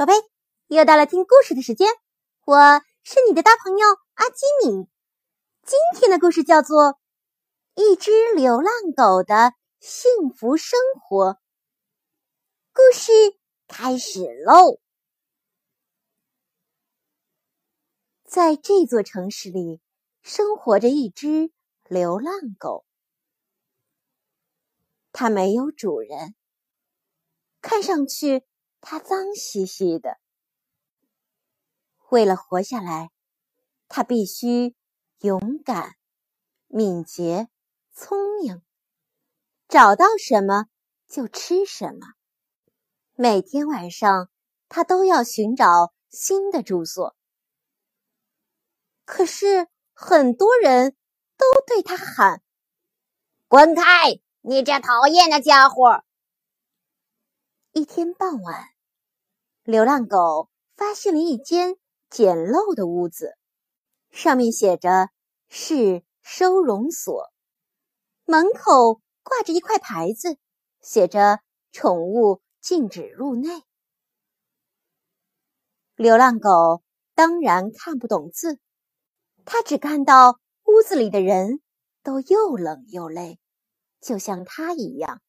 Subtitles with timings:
[0.00, 0.14] 宝贝，
[0.68, 1.86] 又到了听故事的时间，
[2.46, 2.56] 我
[3.02, 4.88] 是你的大朋友阿基米。
[5.62, 6.94] 今天的故事叫做
[7.74, 11.32] 《一只流浪狗的幸福生活》。
[12.72, 13.12] 故事
[13.68, 14.80] 开始喽！
[18.24, 19.82] 在这座城市里，
[20.22, 21.52] 生活着一只
[21.84, 22.86] 流浪狗，
[25.12, 26.34] 它没有主人，
[27.60, 28.46] 看上去。
[28.80, 30.18] 他脏兮兮的，
[32.08, 33.10] 为了活下来，
[33.88, 34.74] 他必须
[35.20, 35.96] 勇敢、
[36.66, 37.48] 敏捷、
[37.92, 38.62] 聪明，
[39.68, 40.66] 找到什么
[41.06, 42.14] 就吃什么。
[43.14, 44.30] 每天晚上，
[44.68, 47.14] 他都要寻找新的住所。
[49.04, 50.96] 可是，很多人
[51.36, 52.42] 都对他喊
[53.46, 56.02] ：“滚开，你这讨厌的家伙！”
[57.72, 58.64] 一天傍晚，
[59.62, 61.76] 流浪狗发现了一间
[62.08, 63.36] 简陋的屋子，
[64.10, 65.10] 上面写着
[65.48, 67.30] “是收容所”，
[68.26, 70.36] 门口挂着一块牌子，
[70.80, 71.38] 写着
[71.70, 73.62] “宠物禁止入内”。
[75.94, 76.82] 流浪狗
[77.14, 78.58] 当然看不懂字，
[79.44, 81.60] 它只看到屋子里的人
[82.02, 83.38] 都又冷又累，
[84.00, 85.22] 就像它一样。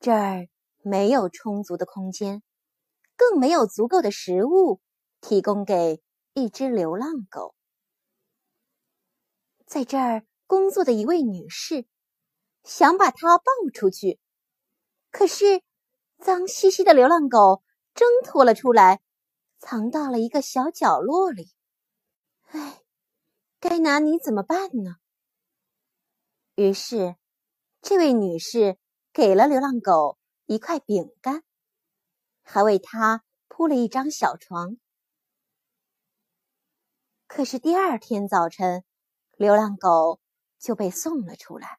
[0.00, 0.48] 这儿。
[0.82, 2.42] 没有充足的空间，
[3.16, 4.80] 更没有足够的食物
[5.20, 6.02] 提供给
[6.34, 7.54] 一只流浪狗。
[9.66, 11.86] 在这儿工作的一位女士
[12.64, 14.18] 想把它抱出去，
[15.10, 15.62] 可是
[16.18, 17.62] 脏兮兮的流浪狗
[17.94, 19.00] 挣脱了出来，
[19.58, 21.50] 藏到了一个小角落里。
[22.46, 22.82] 唉，
[23.60, 24.96] 该拿你怎么办呢？
[26.56, 27.16] 于是，
[27.80, 28.76] 这位女士
[29.12, 30.18] 给了流浪狗。
[30.50, 31.44] 一块饼干，
[32.42, 34.78] 还为他铺了一张小床。
[37.28, 38.82] 可是第二天早晨，
[39.36, 40.18] 流浪狗
[40.58, 41.78] 就被送了出来。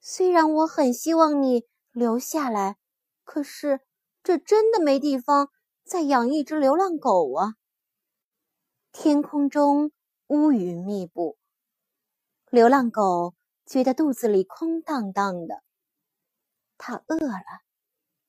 [0.00, 2.76] 虽然我很希望你留下来，
[3.24, 3.80] 可是
[4.22, 5.50] 这真的没地方
[5.84, 7.54] 再养一只流浪狗啊！
[8.92, 9.90] 天空中
[10.28, 11.36] 乌云密布，
[12.48, 13.34] 流浪狗
[13.66, 15.64] 觉得肚子里空荡荡的。
[16.78, 17.62] 他饿了，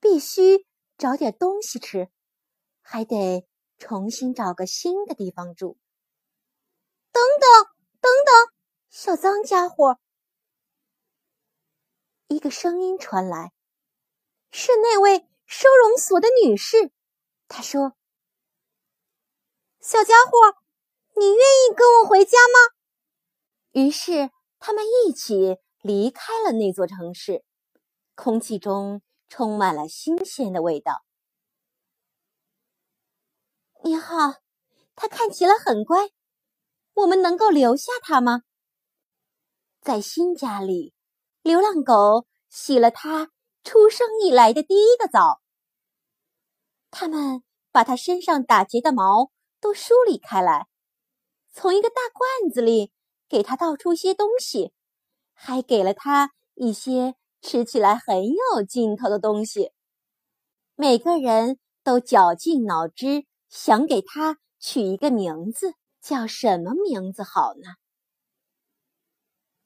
[0.00, 0.66] 必须
[0.98, 2.10] 找点东西吃，
[2.82, 3.48] 还得
[3.78, 5.78] 重新找个新的地方住。
[7.12, 8.52] 等等，等等，
[8.90, 9.98] 小脏家伙！
[12.26, 13.52] 一个声音传来，
[14.50, 16.90] 是那位收容所的女士。
[17.46, 17.94] 她说
[19.80, 20.56] ：“小家伙，
[21.14, 22.74] 你愿意跟我回家吗？”
[23.72, 27.44] 于是他们一起离开了那座城市。
[28.22, 31.02] 空气中充满了新鲜的味道。
[33.82, 34.14] 你好，
[34.94, 36.10] 它看起来很乖，
[36.94, 38.42] 我们能够留下它吗？
[39.80, 40.94] 在新家里，
[41.42, 43.32] 流浪狗洗了它
[43.64, 45.42] 出生以来的第一个澡。
[46.92, 50.68] 他们把它身上打结的毛都梳理开来，
[51.52, 52.92] 从一个大罐子里
[53.28, 54.72] 给它倒出些东西，
[55.32, 57.16] 还给了它一些。
[57.42, 59.72] 吃起来很有劲头的东西，
[60.76, 67.74] 每个人都绞尽脑汁想给它取一个名字，叫什么名字好呢？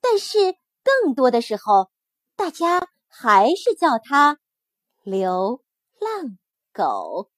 [0.00, 1.90] 但是更多的时候，
[2.36, 4.38] 大家还是叫它
[5.02, 5.62] 流
[6.00, 6.38] 浪
[6.72, 7.30] 狗。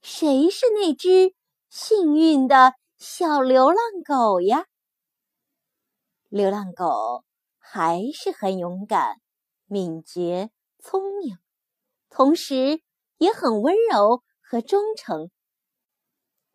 [0.00, 1.34] 谁是那只
[1.68, 4.66] 幸运的小流浪狗呀？
[6.28, 7.24] 流浪狗。
[7.64, 9.20] 还是很勇敢、
[9.66, 10.50] 敏捷、
[10.80, 11.38] 聪明，
[12.10, 12.82] 同时
[13.18, 15.30] 也很温柔和忠诚。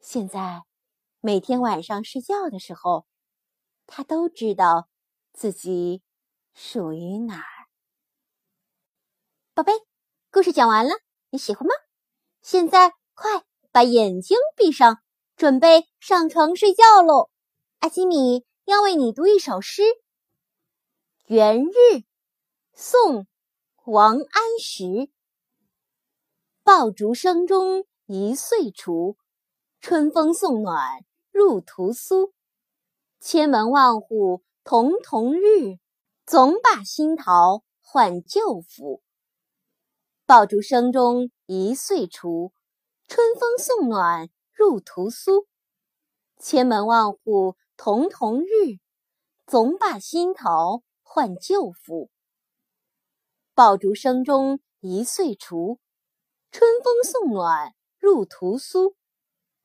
[0.01, 0.63] 现在
[1.21, 3.07] 每天晚上睡觉的时候，
[3.87, 4.89] 他都知道
[5.31, 6.03] 自己
[6.53, 7.67] 属于哪儿。
[9.53, 9.71] 宝贝，
[10.29, 10.91] 故事讲完了，
[11.29, 11.73] 你喜欢吗？
[12.41, 14.99] 现在快把眼睛闭上，
[15.37, 17.31] 准备上床睡觉喽。
[17.79, 19.81] 阿基米要为你读一首诗。
[21.29, 22.05] 元日，
[22.71, 23.23] 宋·
[23.83, 25.09] 王安石。
[26.63, 29.17] 爆竹声中一岁除，
[29.81, 32.31] 春风送暖入屠苏。
[33.19, 35.79] 千门万户曈曈日，
[36.25, 39.03] 总把新桃换旧符。
[40.25, 42.53] 爆竹声中一岁除，
[43.09, 45.45] 春风送暖入屠苏。
[46.39, 48.79] 千门万户曈曈日，
[49.45, 50.83] 总把新桃。
[51.09, 52.11] 换旧符。
[53.55, 55.79] 爆竹声中一岁除，
[56.51, 58.95] 春风送暖入屠苏。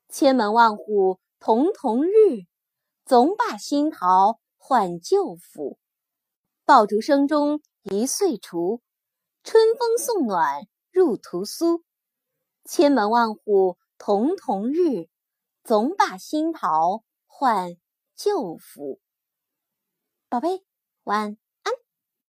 [0.09, 2.47] 千门万户曈曈日，
[3.05, 5.79] 总把新桃换旧符。
[6.65, 8.81] 爆竹声中一岁除，
[9.43, 11.83] 春风送暖入屠苏。
[12.65, 15.11] 千门万户曈曈日，
[15.65, 17.77] 总把新桃换
[18.15, 19.01] 旧符。
[20.29, 20.65] 宝贝，
[21.05, 21.42] 晚安。